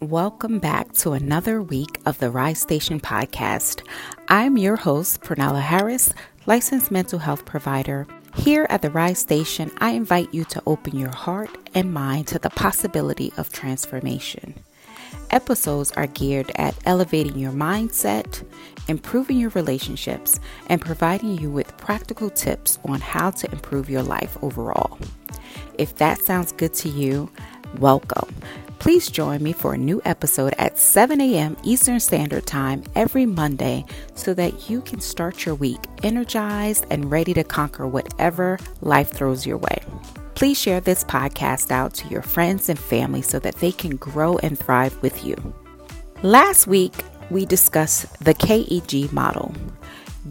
Welcome 0.00 0.60
back 0.60 0.92
to 0.94 1.12
another 1.12 1.60
week 1.60 2.00
of 2.06 2.18
the 2.18 2.30
Rise 2.30 2.60
Station 2.60 3.00
podcast. 3.00 3.84
I'm 4.28 4.56
your 4.56 4.76
host, 4.76 5.22
Pernella 5.22 5.60
Harris, 5.60 6.14
licensed 6.46 6.92
mental 6.92 7.18
health 7.18 7.44
provider. 7.44 8.06
Here 8.36 8.66
at 8.70 8.80
the 8.80 8.90
Rise 8.90 9.18
Station, 9.18 9.72
I 9.78 9.90
invite 9.90 10.32
you 10.32 10.44
to 10.44 10.62
open 10.66 10.96
your 10.96 11.10
heart 11.10 11.50
and 11.74 11.92
mind 11.92 12.28
to 12.28 12.38
the 12.38 12.50
possibility 12.50 13.32
of 13.36 13.52
transformation. 13.52 14.54
Episodes 15.30 15.90
are 15.92 16.06
geared 16.06 16.52
at 16.54 16.76
elevating 16.86 17.36
your 17.36 17.52
mindset, 17.52 18.46
improving 18.86 19.38
your 19.38 19.50
relationships, 19.50 20.38
and 20.68 20.80
providing 20.80 21.36
you 21.38 21.50
with 21.50 21.76
practical 21.76 22.30
tips 22.30 22.78
on 22.84 23.00
how 23.00 23.30
to 23.32 23.50
improve 23.50 23.90
your 23.90 24.04
life 24.04 24.38
overall. 24.42 24.96
If 25.76 25.96
that 25.96 26.18
sounds 26.18 26.52
good 26.52 26.74
to 26.74 26.88
you, 26.88 27.30
welcome. 27.78 28.34
Please 28.78 29.10
join 29.10 29.42
me 29.42 29.52
for 29.52 29.74
a 29.74 29.78
new 29.78 30.00
episode 30.04 30.54
at 30.56 30.78
7 30.78 31.20
a.m. 31.20 31.56
Eastern 31.64 31.98
Standard 31.98 32.46
Time 32.46 32.84
every 32.94 33.26
Monday 33.26 33.84
so 34.14 34.32
that 34.34 34.70
you 34.70 34.80
can 34.80 35.00
start 35.00 35.44
your 35.44 35.56
week 35.56 35.84
energized 36.04 36.86
and 36.90 37.10
ready 37.10 37.34
to 37.34 37.42
conquer 37.42 37.88
whatever 37.88 38.58
life 38.80 39.10
throws 39.10 39.44
your 39.44 39.58
way. 39.58 39.78
Please 40.34 40.60
share 40.60 40.80
this 40.80 41.02
podcast 41.02 41.72
out 41.72 41.92
to 41.94 42.08
your 42.08 42.22
friends 42.22 42.68
and 42.68 42.78
family 42.78 43.22
so 43.22 43.40
that 43.40 43.56
they 43.56 43.72
can 43.72 43.96
grow 43.96 44.38
and 44.38 44.56
thrive 44.56 44.96
with 45.02 45.24
you. 45.24 45.34
Last 46.22 46.68
week, 46.68 46.94
we 47.30 47.44
discussed 47.44 48.24
the 48.24 48.34
KEG 48.34 49.12
model, 49.12 49.52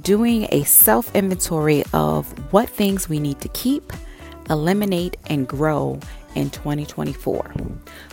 doing 0.01 0.47
a 0.51 0.63
self 0.63 1.13
inventory 1.13 1.83
of 1.93 2.27
what 2.53 2.69
things 2.69 3.09
we 3.09 3.19
need 3.19 3.41
to 3.41 3.49
keep, 3.49 3.91
eliminate, 4.49 5.17
and 5.27 5.47
grow 5.47 5.99
in 6.37 6.51
2024. 6.51 7.53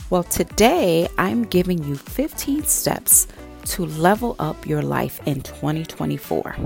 Well, 0.09 0.23
today 0.24 1.06
I'm 1.19 1.45
giving 1.45 1.84
you 1.84 1.95
15 1.95 2.64
steps 2.64 3.28
to 3.66 3.84
level 3.86 4.34
up 4.39 4.66
your 4.66 4.83
life 4.83 5.20
in 5.27 5.42
2024. 5.42 6.56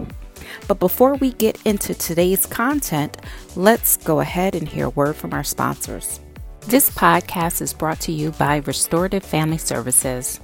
But 0.66 0.78
before 0.78 1.16
we 1.16 1.32
get 1.32 1.60
into 1.66 1.94
today's 1.94 2.46
content, 2.46 3.18
let's 3.56 3.96
go 3.96 4.20
ahead 4.20 4.54
and 4.54 4.68
hear 4.68 4.86
a 4.86 4.90
word 4.90 5.16
from 5.16 5.34
our 5.34 5.44
sponsors. 5.44 6.20
This 6.60 6.90
podcast 6.90 7.60
is 7.60 7.74
brought 7.74 8.00
to 8.02 8.12
you 8.12 8.30
by 8.32 8.58
Restorative 8.58 9.24
Family 9.24 9.58
Services. 9.58 10.40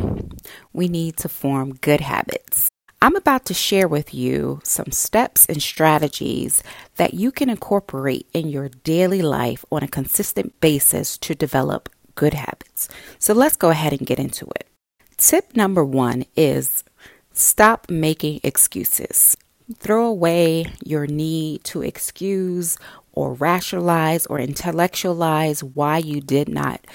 we 0.73 0.87
need 0.87 1.15
to 1.17 1.29
form 1.29 1.75
good 1.75 2.01
habits. 2.01 2.67
I'm 3.01 3.15
about 3.15 3.45
to 3.45 3.53
share 3.53 3.87
with 3.87 4.13
you 4.13 4.59
some 4.63 4.91
steps 4.91 5.45
and 5.45 5.61
strategies 5.61 6.63
that 6.97 7.13
you 7.13 7.31
can 7.31 7.49
incorporate 7.49 8.27
in 8.33 8.49
your 8.49 8.69
daily 8.69 9.21
life 9.21 9.63
on 9.71 9.81
a 9.81 9.87
consistent 9.87 10.59
basis 10.59 11.17
to 11.19 11.35
develop 11.35 11.89
good 12.15 12.33
habits. 12.33 12.89
So 13.17 13.33
let's 13.33 13.55
go 13.55 13.69
ahead 13.69 13.93
and 13.93 14.05
get 14.05 14.19
into 14.19 14.45
it. 14.55 14.67
Tip 15.15 15.55
number 15.55 15.85
one 15.85 16.25
is 16.35 16.83
stop 17.33 17.89
making 17.89 18.41
excuses. 18.43 19.37
Throw 19.75 20.05
away 20.05 20.67
your 20.85 21.07
need 21.07 21.65
to 21.65 21.81
excuse 21.81 22.77
or 23.11 23.33
rationalize 23.33 24.25
or 24.27 24.39
intellectualize 24.39 25.61
why 25.61 25.97
you 25.97 26.21
did 26.21 26.47
not 26.47 26.85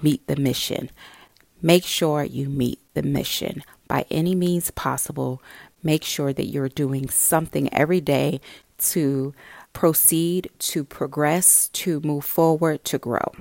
meet 0.00 0.24
the 0.28 0.36
mission. 0.36 0.90
Make 1.60 1.84
sure 1.84 2.22
you 2.22 2.48
meet 2.48 2.78
the 2.94 3.02
mission 3.02 3.64
by 3.88 4.06
any 4.12 4.36
means 4.36 4.70
possible. 4.70 5.42
Make 5.82 6.04
sure 6.04 6.32
that 6.32 6.46
you're 6.46 6.68
doing 6.68 7.08
something 7.08 7.72
every 7.74 8.00
day 8.00 8.40
to 8.78 9.34
proceed, 9.72 10.50
to 10.58 10.84
progress, 10.84 11.68
to 11.68 12.00
move 12.00 12.24
forward, 12.24 12.84
to 12.84 12.98
grow. 12.98 13.32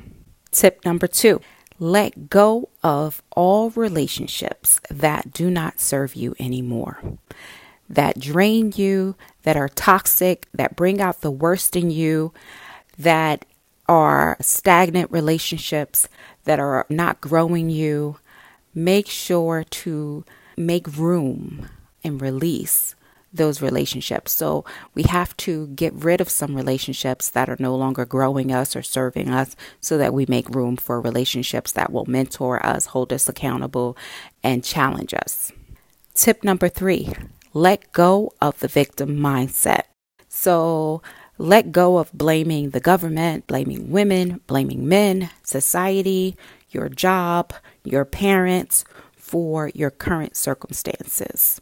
Tip 0.51 0.83
number 0.83 1.05
two 1.05 1.41
let 1.79 2.29
go 2.29 2.69
of 2.81 3.21
all 3.35 3.69
relationships 3.71 4.79
that 4.89 5.31
do 5.31 5.51
not 5.51 5.79
serve 5.79 6.15
you 6.15 6.35
anymore 6.39 6.99
that 7.95 8.19
drain 8.19 8.73
you, 8.75 9.15
that 9.43 9.57
are 9.57 9.69
toxic, 9.69 10.47
that 10.53 10.75
bring 10.75 11.01
out 11.01 11.21
the 11.21 11.31
worst 11.31 11.75
in 11.75 11.91
you, 11.91 12.33
that 12.97 13.45
are 13.87 14.37
stagnant 14.39 15.11
relationships, 15.11 16.07
that 16.45 16.59
are 16.59 16.85
not 16.89 17.21
growing 17.21 17.69
you, 17.69 18.17
make 18.73 19.07
sure 19.07 19.63
to 19.63 20.25
make 20.57 20.97
room 20.97 21.67
and 22.03 22.21
release 22.21 22.95
those 23.33 23.61
relationships. 23.61 24.31
So 24.31 24.63
we 24.93 25.03
have 25.03 25.35
to 25.37 25.67
get 25.67 25.93
rid 25.93 26.21
of 26.21 26.29
some 26.29 26.55
relationships 26.55 27.29
that 27.29 27.49
are 27.49 27.57
no 27.59 27.75
longer 27.75 28.05
growing 28.05 28.51
us 28.51 28.75
or 28.75 28.83
serving 28.83 29.29
us 29.29 29.55
so 29.81 29.97
that 29.97 30.13
we 30.13 30.25
make 30.27 30.49
room 30.49 30.77
for 30.77 31.01
relationships 31.01 31.71
that 31.71 31.91
will 31.91 32.05
mentor 32.05 32.63
us, 32.63 32.87
hold 32.87 33.11
us 33.11 33.27
accountable, 33.27 33.97
and 34.43 34.63
challenge 34.63 35.13
us. 35.15 35.51
Tip 36.13 36.43
number 36.43 36.69
three 36.69 37.11
let 37.53 37.91
go 37.91 38.33
of 38.41 38.59
the 38.59 38.67
victim 38.67 39.17
mindset. 39.17 39.83
So, 40.27 41.01
let 41.37 41.71
go 41.71 41.97
of 41.97 42.11
blaming 42.13 42.71
the 42.71 42.79
government, 42.79 43.47
blaming 43.47 43.91
women, 43.91 44.41
blaming 44.47 44.87
men, 44.87 45.29
society, 45.43 46.35
your 46.69 46.89
job, 46.89 47.53
your 47.83 48.05
parents 48.05 48.85
for 49.15 49.69
your 49.73 49.89
current 49.89 50.35
circumstances. 50.35 51.61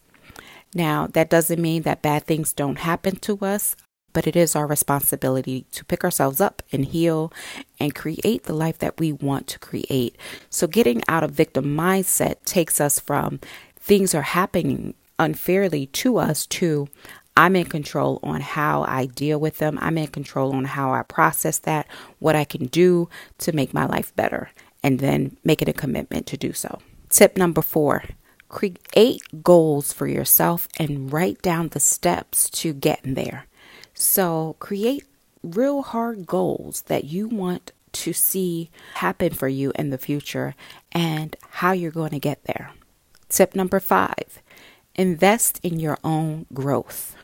Now, 0.74 1.08
that 1.08 1.30
doesn't 1.30 1.62
mean 1.62 1.84
that 1.84 2.02
bad 2.02 2.26
things 2.26 2.54
don't 2.54 2.80
happen 2.80 3.18
to 3.18 3.38
us, 3.40 3.76
but 4.14 4.28
it 4.28 4.36
is 4.36 4.56
our 4.56 4.68
responsibility 4.68 5.66
to 5.72 5.86
pick 5.86 6.04
ourselves 6.04 6.40
up 6.40 6.62
and 6.72 6.86
heal 6.86 7.32
and 7.80 7.96
create 7.96 8.44
the 8.44 8.54
life 8.54 8.78
that 8.80 9.00
we 9.00 9.12
want 9.12 9.48
to 9.48 9.60
create. 9.60 10.18
So, 10.50 10.68
getting 10.68 11.02
out 11.08 11.24
of 11.24 11.32
victim 11.32 11.66
mindset 11.76 12.44
takes 12.46 12.80
us 12.80 13.00
from 13.00 13.40
things 13.80 14.14
are 14.14 14.22
happening 14.22 14.94
unfairly 15.22 15.86
to 15.86 16.18
us 16.18 16.46
too. 16.46 16.88
I'm 17.38 17.56
in 17.56 17.66
control 17.66 18.20
on 18.24 18.42
how 18.42 18.84
I 18.84 19.06
deal 19.06 19.40
with 19.40 19.60
them. 19.60 19.80
I'm 19.82 19.98
in 19.98 20.08
control 20.08 20.54
on 20.54 20.66
how 20.66 20.94
I 20.94 21.04
process 21.04 21.60
that, 21.60 21.88
what 22.20 22.36
I 22.36 22.44
can 22.44 22.66
do 22.66 23.08
to 23.38 23.54
make 23.54 23.74
my 23.74 23.86
life 23.86 24.14
better, 24.16 24.50
and 24.84 25.00
then 25.00 25.38
make 25.44 25.62
it 25.62 25.70
a 25.70 25.74
commitment 25.74 26.26
to 26.28 26.38
do 26.38 26.52
so. 26.52 26.80
Tip 27.10 27.38
number 27.38 27.62
four 27.62 28.04
create 28.50 29.22
goals 29.42 29.94
for 29.94 30.08
yourself 30.08 30.68
and 30.78 31.14
write 31.14 31.42
down 31.42 31.70
the 31.70 31.80
steps 31.80 32.50
to 32.50 32.74
getting 32.74 33.14
there. 33.14 33.46
So, 33.94 34.58
create 34.60 35.06
real 35.42 35.84
hard 35.84 36.28
goals 36.28 36.82
that 36.84 37.06
you 37.06 37.30
want 37.30 37.72
to 37.94 38.12
see 38.12 38.70
happen 38.96 39.34
for 39.34 39.48
you 39.48 39.72
in 39.76 39.90
the 39.90 39.98
future 39.98 40.54
and 40.92 41.36
how 41.52 41.72
you're 41.72 41.92
going 41.92 42.12
to 42.12 42.20
get 42.20 42.44
there. 42.44 42.72
Tip 43.30 43.56
number 43.56 43.80
five 43.80 44.42
invest 45.02 45.60
in 45.64 45.80
your 45.80 45.98
own 46.04 46.46
growth. 46.54 47.16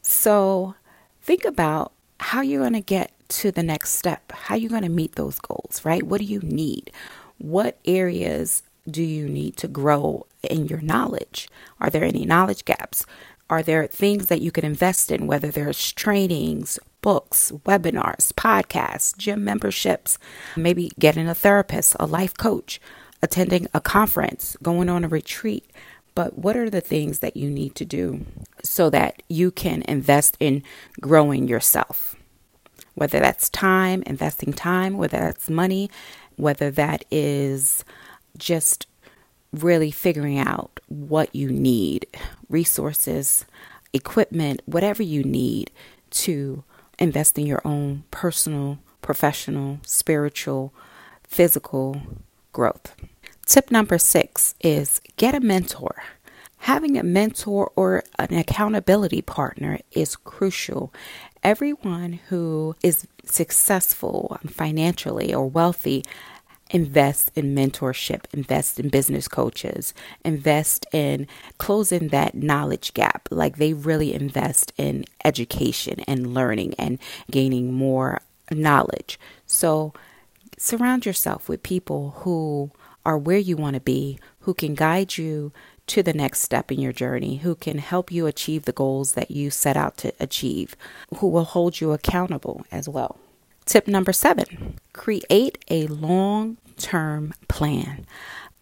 So 0.00 0.76
think 1.20 1.44
about 1.44 1.92
how 2.20 2.40
you're 2.40 2.62
going 2.62 2.72
to 2.72 2.80
get 2.80 3.12
to 3.28 3.50
the 3.50 3.62
next 3.62 3.90
step, 3.90 4.32
how 4.32 4.54
you're 4.54 4.70
going 4.70 4.82
to 4.82 4.88
meet 4.88 5.16
those 5.16 5.38
goals, 5.40 5.84
right? 5.84 6.02
What 6.02 6.20
do 6.20 6.24
you 6.24 6.40
need? 6.40 6.90
What 7.38 7.78
areas 7.84 8.62
do 8.88 9.02
you 9.02 9.28
need 9.28 9.56
to 9.58 9.68
grow 9.68 10.26
in 10.42 10.66
your 10.66 10.80
knowledge? 10.80 11.48
Are 11.80 11.90
there 11.90 12.04
any 12.04 12.24
knowledge 12.24 12.64
gaps? 12.64 13.04
Are 13.50 13.62
there 13.62 13.86
things 13.86 14.26
that 14.26 14.40
you 14.40 14.50
can 14.50 14.64
invest 14.64 15.10
in, 15.10 15.26
whether 15.26 15.50
there's 15.50 15.92
trainings, 15.92 16.78
books, 17.00 17.52
webinars, 17.64 18.32
podcasts, 18.32 19.16
gym 19.16 19.44
memberships, 19.44 20.18
maybe 20.56 20.90
getting 20.98 21.28
a 21.28 21.34
therapist, 21.34 21.96
a 22.00 22.06
life 22.06 22.36
coach, 22.36 22.80
attending 23.22 23.66
a 23.74 23.80
conference, 23.80 24.56
going 24.62 24.88
on 24.88 25.04
a 25.04 25.08
retreat? 25.08 25.68
But 26.16 26.38
what 26.38 26.56
are 26.56 26.70
the 26.70 26.80
things 26.80 27.18
that 27.20 27.36
you 27.36 27.50
need 27.50 27.74
to 27.76 27.84
do 27.84 28.24
so 28.64 28.88
that 28.88 29.22
you 29.28 29.50
can 29.50 29.82
invest 29.82 30.36
in 30.40 30.62
growing 30.98 31.46
yourself? 31.46 32.16
Whether 32.94 33.20
that's 33.20 33.50
time, 33.50 34.02
investing 34.06 34.54
time, 34.54 34.96
whether 34.96 35.18
that's 35.18 35.50
money, 35.50 35.90
whether 36.36 36.70
that 36.70 37.04
is 37.10 37.84
just 38.38 38.86
really 39.52 39.90
figuring 39.90 40.38
out 40.38 40.80
what 40.88 41.34
you 41.34 41.50
need 41.50 42.06
resources, 42.48 43.44
equipment, 43.92 44.62
whatever 44.64 45.02
you 45.02 45.22
need 45.22 45.70
to 46.10 46.64
invest 46.98 47.38
in 47.38 47.46
your 47.46 47.60
own 47.62 48.04
personal, 48.10 48.78
professional, 49.02 49.80
spiritual, 49.84 50.72
physical 51.24 52.00
growth. 52.52 52.94
Tip 53.46 53.70
number 53.70 53.96
six 53.96 54.56
is 54.60 55.00
get 55.16 55.32
a 55.32 55.40
mentor. 55.40 56.02
Having 56.58 56.98
a 56.98 57.04
mentor 57.04 57.70
or 57.76 58.02
an 58.18 58.34
accountability 58.34 59.22
partner 59.22 59.78
is 59.92 60.16
crucial. 60.16 60.92
Everyone 61.44 62.14
who 62.28 62.74
is 62.82 63.06
successful 63.24 64.36
financially 64.48 65.32
or 65.32 65.46
wealthy 65.48 66.04
invest 66.70 67.30
in 67.36 67.54
mentorship, 67.54 68.24
invest 68.34 68.80
in 68.80 68.88
business 68.88 69.28
coaches, 69.28 69.94
invest 70.24 70.84
in 70.92 71.28
closing 71.58 72.08
that 72.08 72.34
knowledge 72.34 72.94
gap. 72.94 73.28
Like 73.30 73.58
they 73.58 73.72
really 73.74 74.12
invest 74.12 74.72
in 74.76 75.04
education 75.24 76.00
and 76.08 76.34
learning 76.34 76.74
and 76.80 76.98
gaining 77.30 77.72
more 77.72 78.22
knowledge. 78.50 79.20
So 79.46 79.94
surround 80.58 81.06
yourself 81.06 81.48
with 81.48 81.62
people 81.62 82.10
who 82.18 82.72
are 83.06 83.16
where 83.16 83.38
you 83.38 83.56
want 83.56 83.74
to 83.74 83.80
be, 83.80 84.18
who 84.40 84.52
can 84.52 84.74
guide 84.74 85.16
you 85.16 85.52
to 85.86 86.02
the 86.02 86.12
next 86.12 86.40
step 86.40 86.72
in 86.72 86.80
your 86.80 86.92
journey, 86.92 87.36
who 87.36 87.54
can 87.54 87.78
help 87.78 88.10
you 88.10 88.26
achieve 88.26 88.64
the 88.64 88.72
goals 88.72 89.12
that 89.12 89.30
you 89.30 89.48
set 89.48 89.76
out 89.76 89.96
to 89.98 90.12
achieve, 90.18 90.76
who 91.18 91.28
will 91.28 91.44
hold 91.44 91.80
you 91.80 91.92
accountable 91.92 92.66
as 92.72 92.88
well. 92.88 93.18
Tip 93.64 93.86
number 93.86 94.12
seven 94.12 94.78
create 94.92 95.58
a 95.70 95.86
long 95.86 96.56
term 96.78 97.32
plan. 97.48 98.06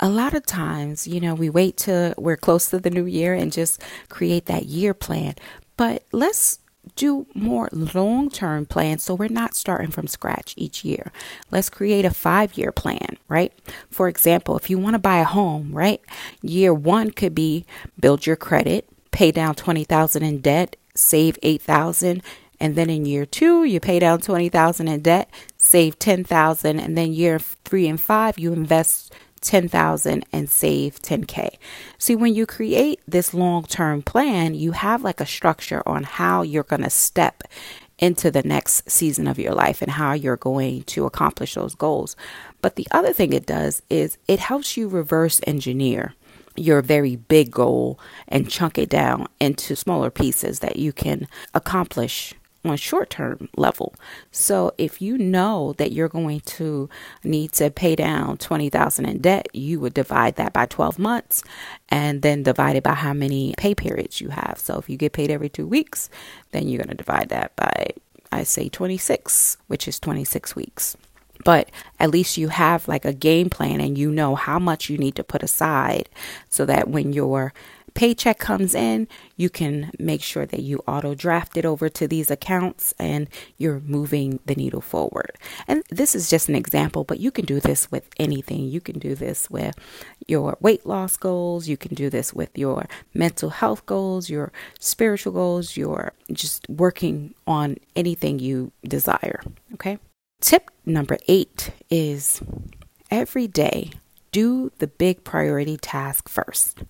A 0.00 0.08
lot 0.10 0.34
of 0.34 0.44
times, 0.44 1.06
you 1.06 1.20
know, 1.20 1.34
we 1.34 1.48
wait 1.48 1.78
till 1.78 2.14
we're 2.18 2.36
close 2.36 2.68
to 2.68 2.78
the 2.78 2.90
new 2.90 3.06
year 3.06 3.32
and 3.32 3.52
just 3.52 3.82
create 4.08 4.46
that 4.46 4.66
year 4.66 4.92
plan. 4.92 5.34
But 5.76 6.04
let's 6.12 6.58
do 6.96 7.26
more 7.34 7.68
long 7.72 8.30
term 8.30 8.66
plans 8.66 9.02
so 9.02 9.14
we're 9.14 9.28
not 9.28 9.54
starting 9.54 9.90
from 9.90 10.06
scratch 10.06 10.54
each 10.56 10.84
year. 10.84 11.12
Let's 11.50 11.70
create 11.70 12.04
a 12.04 12.10
five 12.10 12.56
year 12.56 12.72
plan, 12.72 13.18
right? 13.28 13.52
For 13.90 14.08
example, 14.08 14.56
if 14.56 14.70
you 14.70 14.78
want 14.78 14.94
to 14.94 14.98
buy 14.98 15.18
a 15.18 15.24
home, 15.24 15.72
right? 15.72 16.00
Year 16.42 16.72
one 16.72 17.10
could 17.10 17.34
be 17.34 17.66
build 17.98 18.26
your 18.26 18.36
credit, 18.36 18.88
pay 19.10 19.30
down 19.30 19.54
20,000 19.54 20.22
in 20.22 20.40
debt, 20.40 20.76
save 20.94 21.38
8,000 21.42 22.22
and 22.60 22.76
then 22.76 22.88
in 22.88 23.04
year 23.04 23.26
two 23.26 23.64
you 23.64 23.80
pay 23.80 23.98
down 23.98 24.20
20000 24.20 24.86
in 24.86 25.00
debt 25.00 25.28
save 25.56 25.98
10000 25.98 26.78
and 26.78 26.96
then 26.96 27.12
year 27.12 27.38
three 27.38 27.88
and 27.88 28.00
five 28.00 28.38
you 28.38 28.52
invest 28.52 29.12
10,000 29.44 30.24
and 30.32 30.48
save 30.48 31.00
10k. 31.00 31.56
See, 31.98 32.16
when 32.16 32.34
you 32.34 32.46
create 32.46 33.00
this 33.06 33.34
long-term 33.34 34.02
plan, 34.02 34.54
you 34.54 34.72
have 34.72 35.02
like 35.02 35.20
a 35.20 35.26
structure 35.26 35.82
on 35.86 36.04
how 36.04 36.42
you're 36.42 36.62
going 36.64 36.82
to 36.82 36.90
step 36.90 37.42
into 37.98 38.30
the 38.30 38.42
next 38.42 38.90
season 38.90 39.28
of 39.28 39.38
your 39.38 39.54
life 39.54 39.80
and 39.80 39.92
how 39.92 40.12
you're 40.12 40.36
going 40.36 40.82
to 40.84 41.06
accomplish 41.06 41.54
those 41.54 41.74
goals. 41.74 42.16
But 42.60 42.76
the 42.76 42.88
other 42.90 43.12
thing 43.12 43.32
it 43.32 43.46
does 43.46 43.82
is 43.88 44.18
it 44.26 44.40
helps 44.40 44.76
you 44.76 44.88
reverse 44.88 45.40
engineer 45.46 46.14
your 46.56 46.82
very 46.82 47.16
big 47.16 47.50
goal 47.50 47.98
and 48.28 48.50
chunk 48.50 48.78
it 48.78 48.88
down 48.88 49.26
into 49.40 49.74
smaller 49.74 50.10
pieces 50.10 50.60
that 50.60 50.76
you 50.76 50.92
can 50.92 51.26
accomplish 51.52 52.34
on 52.64 52.76
short 52.76 53.10
term 53.10 53.48
level. 53.56 53.94
So 54.30 54.72
if 54.78 55.02
you 55.02 55.18
know 55.18 55.74
that 55.78 55.92
you're 55.92 56.08
going 56.08 56.40
to 56.40 56.88
need 57.22 57.52
to 57.52 57.70
pay 57.70 57.94
down 57.94 58.38
20,000 58.38 59.04
in 59.04 59.18
debt, 59.18 59.48
you 59.52 59.80
would 59.80 59.94
divide 59.94 60.36
that 60.36 60.52
by 60.52 60.66
12 60.66 60.98
months 60.98 61.42
and 61.88 62.22
then 62.22 62.42
divide 62.42 62.76
it 62.76 62.82
by 62.82 62.94
how 62.94 63.12
many 63.12 63.54
pay 63.56 63.74
periods 63.74 64.20
you 64.20 64.30
have. 64.30 64.58
So 64.58 64.78
if 64.78 64.88
you 64.88 64.96
get 64.96 65.12
paid 65.12 65.30
every 65.30 65.48
2 65.48 65.66
weeks, 65.66 66.08
then 66.52 66.68
you're 66.68 66.82
going 66.82 66.88
to 66.88 66.94
divide 66.94 67.28
that 67.28 67.54
by 67.56 67.90
I 68.32 68.42
say 68.42 68.68
26, 68.68 69.58
which 69.68 69.86
is 69.86 70.00
26 70.00 70.56
weeks. 70.56 70.96
But 71.44 71.70
at 72.00 72.10
least 72.10 72.36
you 72.36 72.48
have 72.48 72.88
like 72.88 73.04
a 73.04 73.12
game 73.12 73.50
plan 73.50 73.80
and 73.80 73.98
you 73.98 74.10
know 74.10 74.34
how 74.34 74.58
much 74.58 74.88
you 74.88 74.98
need 74.98 75.14
to 75.16 75.24
put 75.24 75.42
aside 75.42 76.08
so 76.48 76.64
that 76.64 76.88
when 76.88 77.12
you're 77.12 77.52
paycheck 77.94 78.38
comes 78.38 78.74
in, 78.74 79.08
you 79.36 79.48
can 79.48 79.90
make 79.98 80.22
sure 80.22 80.46
that 80.46 80.60
you 80.60 80.82
auto 80.86 81.14
draft 81.14 81.56
it 81.56 81.64
over 81.64 81.88
to 81.88 82.06
these 82.08 82.30
accounts 82.30 82.92
and 82.98 83.28
you're 83.56 83.80
moving 83.80 84.40
the 84.46 84.54
needle 84.54 84.80
forward. 84.80 85.32
And 85.66 85.84
this 85.90 86.14
is 86.14 86.28
just 86.28 86.48
an 86.48 86.56
example, 86.56 87.04
but 87.04 87.20
you 87.20 87.30
can 87.30 87.44
do 87.44 87.60
this 87.60 87.90
with 87.90 88.08
anything. 88.18 88.64
You 88.68 88.80
can 88.80 88.98
do 88.98 89.14
this 89.14 89.48
with 89.48 89.76
your 90.26 90.56
weight 90.60 90.84
loss 90.84 91.16
goals, 91.16 91.68
you 91.68 91.76
can 91.76 91.94
do 91.94 92.10
this 92.10 92.34
with 92.34 92.56
your 92.58 92.86
mental 93.14 93.50
health 93.50 93.86
goals, 93.86 94.28
your 94.28 94.52
spiritual 94.80 95.32
goals, 95.32 95.76
your 95.76 96.12
just 96.32 96.68
working 96.68 97.34
on 97.46 97.76
anything 97.94 98.38
you 98.38 98.72
desire. 98.82 99.40
Okay. 99.74 99.98
Tip 100.40 100.70
number 100.84 101.16
eight 101.28 101.70
is 101.90 102.42
every 103.10 103.46
day 103.46 103.92
do 104.34 104.72
the 104.80 104.88
big 104.88 105.22
priority 105.22 105.76
task 105.76 106.28
first. 106.28 106.82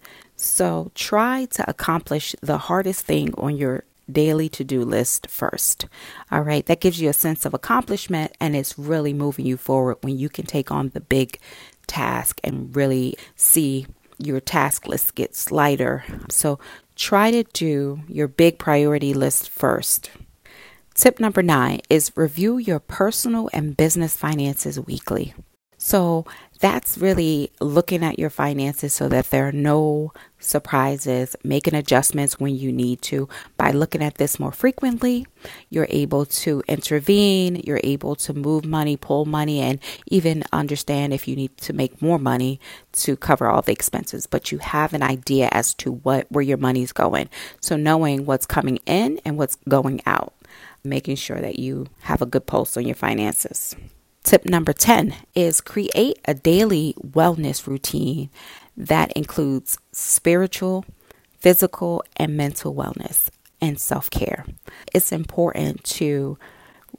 So 0.45 0.91
try 0.95 1.47
to 1.47 1.69
accomplish 1.69 2.35
the 2.41 2.59
hardest 2.59 3.07
thing 3.07 3.35
on 3.39 3.57
your 3.57 3.85
daily 4.11 4.49
to 4.51 4.65
do 4.65 4.85
list 4.85 5.29
first. 5.29 5.87
All 6.31 6.43
right, 6.43 6.65
that 6.67 6.81
gives 6.81 7.01
you 7.01 7.09
a 7.09 7.15
sense 7.15 7.47
of 7.47 7.55
accomplishment 7.55 8.33
and 8.41 8.55
it's 8.55 8.79
really 8.79 9.15
moving 9.15 9.47
you 9.47 9.57
forward 9.57 9.99
when 10.03 10.19
you 10.19 10.29
can 10.29 10.47
take 10.47 10.71
on 10.71 10.91
the 10.91 11.01
big 11.01 11.39
task 11.87 12.41
and 12.45 12.75
really 12.77 13.17
see 13.37 13.87
your 14.19 14.41
task 14.41 14.87
list 14.87 15.15
gets 15.15 15.51
lighter. 15.51 16.05
So 16.31 16.59
try 16.95 17.31
to 17.31 17.45
do 17.53 18.01
your 18.09 18.29
big 18.29 18.59
priority 18.59 19.15
list 19.15 19.49
first. 19.49 20.11
Tip 20.95 21.19
number 21.19 21.43
nine 21.43 21.81
is 21.91 22.13
review 22.15 22.59
your 22.59 22.79
personal 22.79 23.51
and 23.53 23.77
business 23.77 24.17
finances 24.17 24.79
weekly. 24.79 25.35
So 25.77 26.25
that's 26.61 26.97
really 26.97 27.51
looking 27.61 28.05
at 28.05 28.19
your 28.19 28.31
finances 28.31 28.95
so 28.95 29.09
that 29.09 29.31
there 29.31 29.49
are 29.49 29.53
no 29.53 30.13
surprises, 30.45 31.35
making 31.43 31.75
adjustments 31.75 32.39
when 32.39 32.55
you 32.55 32.71
need 32.71 33.03
to. 33.03 33.29
By 33.57 33.71
looking 33.71 34.03
at 34.03 34.17
this 34.17 34.39
more 34.39 34.53
frequently, 34.53 35.27
you're 35.71 35.87
able 35.91 36.27
to 36.27 36.63
intervene, 36.69 37.63
you're 37.65 37.81
able 37.83 38.15
to 38.17 38.35
move 38.35 38.65
money, 38.65 38.97
pull 38.97 39.25
money, 39.25 39.61
and 39.61 39.79
even 40.07 40.45
understand 40.53 41.13
if 41.13 41.27
you 41.27 41.37
need 41.37 41.57
to 41.59 41.73
make 41.73 42.01
more 42.03 42.19
money 42.19 42.61
to 42.93 43.17
cover 43.17 43.49
all 43.49 43.63
the 43.63 43.73
expenses. 43.73 44.27
But 44.27 44.53
you 44.53 44.59
have 44.59 44.93
an 44.93 45.03
idea 45.03 45.49
as 45.53 45.75
to 45.75 45.93
what 45.93 46.31
where 46.31 46.43
your 46.43 46.59
money's 46.59 46.93
going. 46.93 47.29
So 47.61 47.77
knowing 47.77 48.27
what's 48.27 48.47
coming 48.47 48.79
in 48.87 49.21
and 49.25 49.37
what's 49.37 49.57
going 49.69 50.03
out, 50.07 50.35
making 50.85 51.17
sure 51.17 51.41
that 51.41 51.59
you 51.59 51.87
have 52.01 52.23
a 52.23 52.27
good 52.27 52.47
pulse 52.47 52.77
on 52.77 52.85
your 52.85 52.95
finances. 52.95 53.75
Tip 54.23 54.47
number 54.47 54.73
10 54.73 55.15
is 55.35 55.61
create 55.61 56.19
a 56.25 56.33
daily 56.33 56.95
wellness 56.99 57.67
routine 57.67 58.31
that 58.77 59.13
includes 59.13 59.79
spiritual, 59.93 60.85
physical, 61.39 62.03
and 62.17 62.37
mental 62.37 62.75
wellness 62.75 63.29
and 63.61 63.79
self 63.79 64.11
care. 64.11 64.45
It's 64.93 65.13
important 65.13 65.85
to 65.85 66.39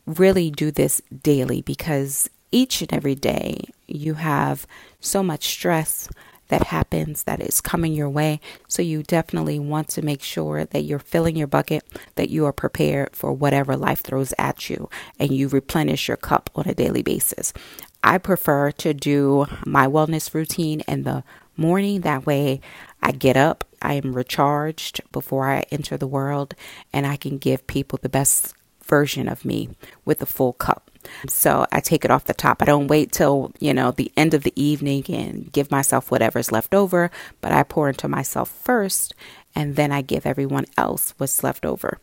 really 0.05 0.51
do 0.51 0.71
this 0.71 1.01
daily 1.23 1.61
because 1.61 2.29
each 2.51 2.81
and 2.81 2.93
every 2.93 3.15
day 3.15 3.59
you 3.87 4.15
have 4.15 4.65
so 4.99 5.21
much 5.21 5.45
stress, 5.45 6.09
that 6.49 6.63
happens 6.67 7.23
that 7.23 7.41
is 7.41 7.61
coming 7.61 7.93
your 7.93 8.09
way. 8.09 8.39
So 8.67 8.81
you 8.81 9.03
definitely 9.03 9.59
want 9.59 9.87
to 9.89 10.01
make 10.01 10.21
sure 10.21 10.65
that 10.65 10.83
you're 10.83 10.99
filling 10.99 11.35
your 11.35 11.47
bucket, 11.47 11.83
that 12.15 12.29
you 12.29 12.45
are 12.45 12.53
prepared 12.53 13.15
for 13.15 13.33
whatever 13.33 13.75
life 13.75 14.01
throws 14.01 14.33
at 14.37 14.69
you, 14.69 14.89
and 15.19 15.31
you 15.31 15.47
replenish 15.47 16.07
your 16.07 16.17
cup 16.17 16.49
on 16.55 16.67
a 16.67 16.75
daily 16.75 17.01
basis. 17.01 17.53
I 18.03 18.19
prefer 18.19 18.71
to 18.71 18.93
do 18.93 19.47
my 19.65 19.87
wellness 19.87 20.33
routine 20.33 20.81
in 20.81 21.03
the 21.03 21.23
morning. 21.57 22.01
That 22.01 22.25
way, 22.25 22.61
I 23.01 23.11
get 23.11 23.37
up, 23.37 23.63
I 23.81 23.93
am 23.93 24.13
recharged 24.13 25.01
before 25.11 25.49
I 25.49 25.65
enter 25.71 25.97
the 25.97 26.07
world, 26.07 26.55
and 26.91 27.05
I 27.05 27.15
can 27.17 27.37
give 27.37 27.67
people 27.67 27.99
the 28.01 28.09
best 28.09 28.53
version 28.83 29.27
of 29.27 29.45
me 29.45 29.69
with 30.05 30.21
a 30.21 30.25
full 30.25 30.53
cup. 30.53 30.91
So 31.27 31.65
I 31.71 31.79
take 31.79 32.05
it 32.05 32.11
off 32.11 32.25
the 32.25 32.33
top. 32.33 32.61
I 32.61 32.65
don't 32.65 32.87
wait 32.87 33.11
till, 33.11 33.51
you 33.59 33.73
know, 33.73 33.91
the 33.91 34.11
end 34.17 34.33
of 34.33 34.43
the 34.43 34.53
evening 34.61 35.05
and 35.09 35.51
give 35.51 35.71
myself 35.71 36.09
whatever's 36.09 36.51
left 36.51 36.73
over, 36.73 37.11
but 37.41 37.51
I 37.51 37.63
pour 37.63 37.89
into 37.89 38.07
myself 38.07 38.49
first 38.49 39.13
and 39.55 39.75
then 39.75 39.91
I 39.91 40.01
give 40.01 40.25
everyone 40.25 40.65
else 40.77 41.13
what's 41.17 41.43
left 41.43 41.65
over. 41.65 41.99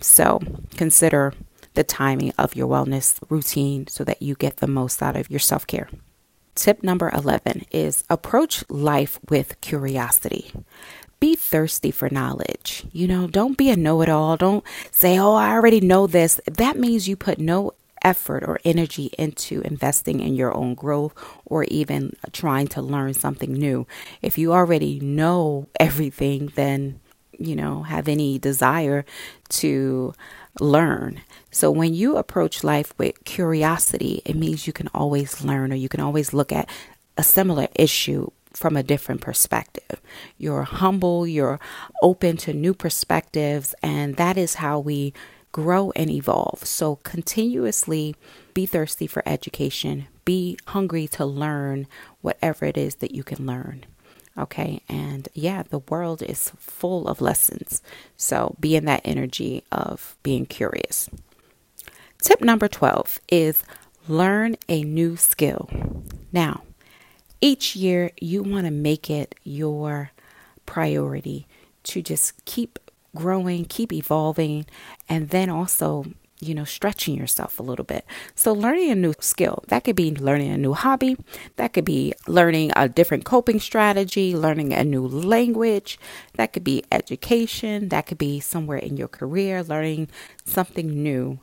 So 0.00 0.40
consider 0.76 1.34
the 1.74 1.84
timing 1.84 2.32
of 2.38 2.54
your 2.54 2.68
wellness 2.68 3.18
routine 3.28 3.86
so 3.86 4.04
that 4.04 4.22
you 4.22 4.34
get 4.34 4.58
the 4.58 4.66
most 4.66 5.02
out 5.02 5.16
of 5.16 5.30
your 5.30 5.40
self 5.40 5.66
care. 5.66 5.88
Tip 6.54 6.82
number 6.82 7.10
11 7.10 7.66
is 7.70 8.04
approach 8.10 8.64
life 8.68 9.18
with 9.28 9.60
curiosity 9.60 10.52
be 11.22 11.36
thirsty 11.36 11.92
for 11.92 12.10
knowledge. 12.10 12.84
You 12.90 13.06
know, 13.06 13.28
don't 13.28 13.56
be 13.56 13.70
a 13.70 13.76
know 13.76 14.02
it 14.02 14.08
all. 14.08 14.36
Don't 14.36 14.64
say, 14.90 15.20
oh, 15.20 15.34
I 15.34 15.52
already 15.52 15.80
know 15.80 16.08
this. 16.08 16.40
That 16.46 16.76
means 16.76 17.06
you 17.06 17.14
put 17.14 17.38
no 17.38 17.74
effort 18.02 18.42
or 18.42 18.58
energy 18.64 19.08
into 19.16 19.60
investing 19.60 20.18
in 20.18 20.34
your 20.34 20.52
own 20.56 20.74
growth 20.74 21.14
or 21.46 21.62
even 21.64 22.16
trying 22.32 22.66
to 22.66 22.82
learn 22.82 23.14
something 23.14 23.52
new. 23.52 23.86
If 24.20 24.36
you 24.36 24.52
already 24.52 24.98
know 24.98 25.68
everything, 25.78 26.52
then, 26.56 26.98
you 27.44 27.56
know, 27.56 27.82
have 27.82 28.08
any 28.08 28.38
desire 28.38 29.04
to 29.50 30.14
learn. 30.60 31.20
So 31.50 31.70
when 31.70 31.94
you 31.94 32.16
approach 32.16 32.64
life 32.64 32.94
with 32.98 33.24
curiosity, 33.24 34.22
it 34.24 34.36
means 34.36 34.66
you 34.66 34.72
can 34.72 34.88
always 34.94 35.44
learn 35.44 35.72
or 35.72 35.76
you 35.76 35.88
can 35.88 36.00
always 36.00 36.32
look 36.32 36.52
at 36.52 36.68
a 37.16 37.22
similar 37.22 37.68
issue 37.74 38.30
from 38.52 38.76
a 38.76 38.82
different 38.82 39.20
perspective. 39.20 40.00
You're 40.38 40.64
humble, 40.64 41.26
you're 41.26 41.60
open 42.02 42.36
to 42.38 42.52
new 42.52 42.74
perspectives, 42.74 43.74
and 43.82 44.16
that 44.16 44.36
is 44.36 44.56
how 44.56 44.78
we 44.78 45.14
grow 45.52 45.92
and 45.96 46.10
evolve. 46.10 46.64
So, 46.64 46.96
continuously 46.96 48.14
be 48.54 48.66
thirsty 48.66 49.06
for 49.06 49.22
education, 49.26 50.06
be 50.24 50.58
hungry 50.68 51.06
to 51.08 51.24
learn 51.24 51.86
whatever 52.20 52.64
it 52.66 52.76
is 52.76 52.96
that 52.96 53.14
you 53.14 53.24
can 53.24 53.46
learn. 53.46 53.86
Okay, 54.38 54.82
and 54.88 55.28
yeah, 55.34 55.62
the 55.62 55.80
world 55.80 56.22
is 56.22 56.52
full 56.56 57.06
of 57.06 57.20
lessons. 57.20 57.82
So, 58.16 58.56
be 58.58 58.76
in 58.76 58.86
that 58.86 59.02
energy 59.04 59.62
of 59.70 60.16
being 60.22 60.46
curious. 60.46 61.10
Tip 62.22 62.40
number 62.40 62.68
12 62.68 63.20
is 63.28 63.62
learn 64.08 64.56
a 64.68 64.84
new 64.84 65.16
skill. 65.16 65.68
Now, 66.32 66.62
each 67.40 67.76
year 67.76 68.12
you 68.20 68.42
want 68.42 68.66
to 68.66 68.70
make 68.70 69.10
it 69.10 69.34
your 69.42 70.12
priority 70.64 71.46
to 71.84 72.00
just 72.00 72.44
keep 72.44 72.78
growing, 73.14 73.64
keep 73.64 73.92
evolving, 73.92 74.64
and 75.08 75.28
then 75.30 75.50
also, 75.50 76.06
you 76.42 76.54
know, 76.54 76.64
stretching 76.64 77.16
yourself 77.16 77.58
a 77.58 77.62
little 77.62 77.84
bit. 77.84 78.04
So, 78.34 78.52
learning 78.52 78.90
a 78.90 78.94
new 78.94 79.14
skill 79.20 79.64
that 79.68 79.84
could 79.84 79.96
be 79.96 80.14
learning 80.14 80.50
a 80.50 80.58
new 80.58 80.72
hobby, 80.72 81.16
that 81.56 81.72
could 81.72 81.84
be 81.84 82.14
learning 82.26 82.72
a 82.76 82.88
different 82.88 83.24
coping 83.24 83.60
strategy, 83.60 84.36
learning 84.36 84.72
a 84.72 84.84
new 84.84 85.06
language, 85.06 85.98
that 86.34 86.52
could 86.52 86.64
be 86.64 86.84
education, 86.90 87.88
that 87.90 88.06
could 88.06 88.18
be 88.18 88.40
somewhere 88.40 88.78
in 88.78 88.96
your 88.96 89.08
career, 89.08 89.62
learning 89.62 90.08
something 90.44 91.02
new 91.02 91.38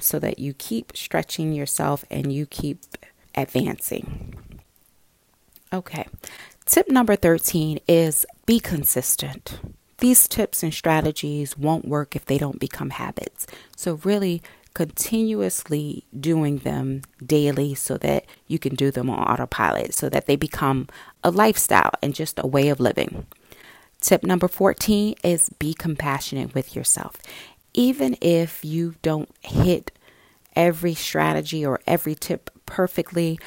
so 0.00 0.18
that 0.18 0.38
you 0.38 0.54
keep 0.54 0.96
stretching 0.96 1.52
yourself 1.52 2.04
and 2.10 2.32
you 2.32 2.46
keep 2.46 2.80
advancing. 3.34 4.34
Okay. 5.72 6.06
Tip 6.66 6.88
number 6.88 7.16
13 7.16 7.80
is 7.86 8.24
be 8.46 8.60
consistent. 8.60 9.58
These 9.98 10.28
tips 10.28 10.62
and 10.62 10.74
strategies 10.74 11.56
won't 11.56 11.86
work 11.86 12.16
if 12.16 12.24
they 12.24 12.38
don't 12.38 12.58
become 12.58 12.90
habits. 12.90 13.46
So, 13.76 14.00
really, 14.04 14.42
continuously 14.74 16.04
doing 16.18 16.58
them 16.58 17.02
daily 17.24 17.74
so 17.74 17.96
that 17.98 18.26
you 18.48 18.58
can 18.58 18.74
do 18.74 18.90
them 18.90 19.08
on 19.08 19.18
autopilot, 19.20 19.94
so 19.94 20.08
that 20.08 20.26
they 20.26 20.36
become 20.36 20.88
a 21.22 21.30
lifestyle 21.30 21.92
and 22.02 22.14
just 22.14 22.40
a 22.40 22.46
way 22.46 22.68
of 22.68 22.80
living. 22.80 23.26
Tip 24.00 24.24
number 24.24 24.48
14 24.48 25.14
is 25.22 25.48
be 25.58 25.72
compassionate 25.72 26.54
with 26.54 26.76
yourself. 26.76 27.16
Even 27.72 28.16
if 28.20 28.64
you 28.64 28.96
don't 29.02 29.30
hit 29.40 29.92
every 30.54 30.94
strategy 30.94 31.64
or 31.64 31.80
every 31.86 32.14
tip 32.14 32.50
perfectly, 32.66 33.38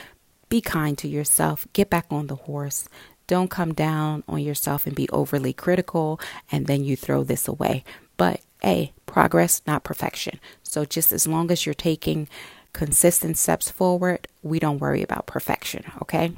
be 0.49 0.61
kind 0.61 0.97
to 0.97 1.07
yourself. 1.07 1.67
Get 1.73 1.89
back 1.89 2.05
on 2.09 2.27
the 2.27 2.35
horse. 2.35 2.87
Don't 3.27 3.49
come 3.49 3.73
down 3.73 4.23
on 4.27 4.39
yourself 4.39 4.87
and 4.87 4.95
be 4.95 5.09
overly 5.09 5.53
critical 5.53 6.19
and 6.51 6.65
then 6.65 6.83
you 6.83 6.95
throw 6.95 7.23
this 7.23 7.47
away. 7.47 7.83
But 8.15 8.41
A, 8.63 8.93
progress, 9.05 9.61
not 9.67 9.83
perfection. 9.83 10.39
So 10.63 10.85
just 10.85 11.11
as 11.11 11.27
long 11.27 11.51
as 11.51 11.65
you're 11.65 11.75
taking 11.75 12.27
consistent 12.73 13.37
steps 13.37 13.69
forward, 13.69 14.27
we 14.43 14.59
don't 14.59 14.79
worry 14.79 15.03
about 15.03 15.25
perfection, 15.27 15.83
okay? 16.01 16.31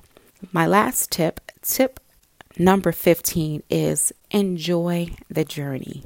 My 0.51 0.65
last 0.65 1.11
tip, 1.11 1.39
tip 1.61 1.99
number 2.57 2.91
15 2.91 3.63
is 3.69 4.11
enjoy 4.31 5.15
the 5.29 5.45
journey. 5.45 6.03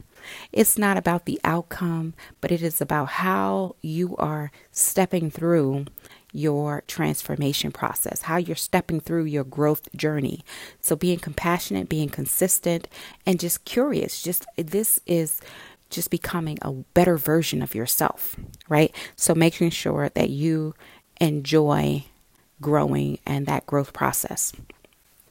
It's 0.52 0.78
not 0.78 0.98
about 0.98 1.26
the 1.26 1.40
outcome, 1.44 2.14
but 2.42 2.52
it 2.52 2.62
is 2.62 2.82
about 2.82 3.10
how 3.10 3.76
you 3.82 4.16
are 4.18 4.52
stepping 4.72 5.30
through 5.30 5.86
your 6.34 6.84
transformation 6.88 7.72
process, 7.72 8.24
how 8.24 8.38
you're 8.38 8.56
stepping 8.56 9.00
through 9.00 9.26
your 9.26 9.44
growth 9.44 9.88
journey. 9.96 10.44
So 10.82 10.96
being 10.96 11.20
compassionate, 11.20 11.88
being 11.88 12.10
consistent, 12.10 12.88
and 13.26 13.40
just 13.40 13.64
curious. 13.66 14.22
Just 14.22 14.46
this 14.58 15.00
is 15.06 15.40
just 15.90 16.10
becoming 16.10 16.58
a 16.62 16.72
better 16.72 17.18
version 17.18 17.62
of 17.62 17.76
yourself, 17.76 18.36
right? 18.68 18.94
So 19.16 19.36
making 19.36 19.70
sure 19.70 20.10
that 20.10 20.32
you 20.32 20.74
enjoy 21.22 22.06
growing 22.60 23.20
and 23.26 23.46
that 23.46 23.68
growth 23.68 23.94
process. 23.94 24.52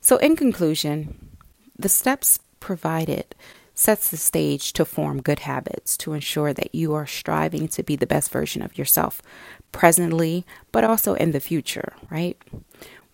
So 0.01 0.19
in 0.19 0.37
conclusion, 0.37 1.31
the 1.77 1.89
steps 1.89 2.39
provided 2.61 3.35
sets 3.75 4.11
the 4.11 4.17
stage 4.17 4.73
to 4.75 4.85
form 4.85 5.23
good 5.23 5.41
habits 5.41 5.97
to 5.99 6.12
ensure 6.12 6.52
that 6.52 6.75
you 6.75 6.95
are 6.95 7.07
striving 7.07 7.69
to 7.69 7.83
be 7.83 7.97
the 7.97 8.07
best 8.07 8.31
version 8.31 8.62
of 8.62 8.76
yourself 8.76 9.23
presently, 9.73 10.45
but 10.71 10.85
also 10.85 11.14
in 11.14 11.33
the 11.33 11.41
future, 11.41 11.95
right? 12.11 12.41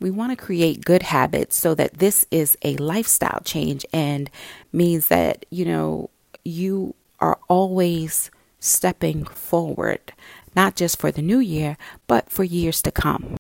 We 0.01 0.11
want 0.11 0.31
to 0.31 0.45
create 0.45 0.85
good 0.85 1.05
habits 1.05 1.57
so 1.57 1.75
that 1.75 1.99
this 1.99 2.27
is 2.31 2.57
a 2.63 2.77
lifestyle 2.77 3.41
change 3.45 3.85
and 3.93 4.31
means 4.73 5.09
that, 5.09 5.47
you 5.51 5.65
know, 5.65 6.11
you 6.45 6.95
are 7.21 7.39
always 7.49 8.31
stepping 8.61 9.25
forward, 9.25 10.13
not 10.55 10.77
just 10.77 10.99
for 10.99 11.11
the 11.11 11.23
new 11.23 11.39
year, 11.39 11.77
but 12.07 12.31
for 12.31 12.45
years 12.45 12.83
to 12.83 12.93
come. 12.93 13.37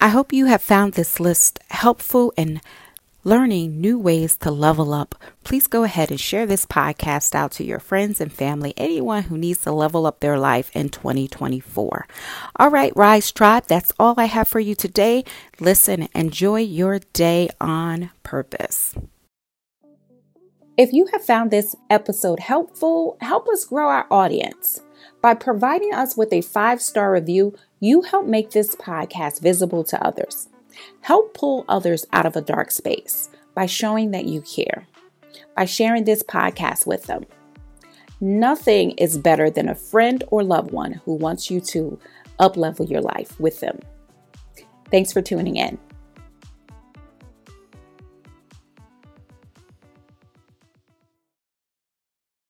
I 0.00 0.08
hope 0.08 0.32
you 0.32 0.46
have 0.46 0.62
found 0.62 0.94
this 0.94 1.20
list 1.20 1.60
helpful 1.70 2.32
and 2.36 2.60
learning 3.24 3.80
new 3.80 3.98
ways 3.98 4.36
to 4.36 4.50
level 4.50 4.92
up, 4.92 5.14
please 5.44 5.66
go 5.66 5.84
ahead 5.84 6.10
and 6.10 6.20
share 6.20 6.46
this 6.46 6.66
podcast 6.66 7.34
out 7.34 7.52
to 7.52 7.64
your 7.64 7.78
friends 7.78 8.20
and 8.20 8.32
family, 8.32 8.74
anyone 8.76 9.24
who 9.24 9.38
needs 9.38 9.60
to 9.62 9.72
level 9.72 10.06
up 10.06 10.20
their 10.20 10.38
life 10.38 10.70
in 10.74 10.88
2024. 10.88 12.06
All 12.56 12.70
right, 12.70 12.92
Rise 12.96 13.30
Tribe, 13.30 13.64
that's 13.66 13.92
all 13.98 14.14
I 14.18 14.24
have 14.24 14.48
for 14.48 14.60
you 14.60 14.74
today. 14.74 15.24
Listen, 15.60 16.08
enjoy 16.14 16.60
your 16.60 16.98
day 17.12 17.48
on 17.60 18.10
purpose. 18.22 18.94
If 20.76 20.92
you 20.92 21.06
have 21.12 21.24
found 21.24 21.50
this 21.50 21.76
episode 21.90 22.40
helpful, 22.40 23.18
help 23.20 23.46
us 23.48 23.66
grow 23.66 23.88
our 23.88 24.06
audience. 24.10 24.80
By 25.20 25.34
providing 25.34 25.94
us 25.94 26.16
with 26.16 26.32
a 26.32 26.40
five 26.40 26.80
star 26.82 27.12
review, 27.12 27.54
you 27.78 28.02
help 28.02 28.26
make 28.26 28.50
this 28.50 28.74
podcast 28.74 29.40
visible 29.40 29.84
to 29.84 30.04
others. 30.04 30.48
Help 31.00 31.34
pull 31.34 31.64
others 31.68 32.06
out 32.12 32.26
of 32.26 32.36
a 32.36 32.40
dark 32.40 32.70
space 32.70 33.30
by 33.54 33.66
showing 33.66 34.10
that 34.12 34.26
you 34.26 34.40
care, 34.42 34.86
by 35.56 35.64
sharing 35.64 36.04
this 36.04 36.22
podcast 36.22 36.86
with 36.86 37.04
them. 37.04 37.24
Nothing 38.20 38.92
is 38.92 39.18
better 39.18 39.50
than 39.50 39.68
a 39.68 39.74
friend 39.74 40.22
or 40.28 40.44
loved 40.44 40.70
one 40.70 40.92
who 41.04 41.14
wants 41.14 41.50
you 41.50 41.60
to 41.60 41.98
uplevel 42.38 42.88
your 42.88 43.00
life 43.00 43.38
with 43.40 43.60
them. 43.60 43.78
Thanks 44.90 45.12
for 45.12 45.22
tuning 45.22 45.56
in. 45.56 45.78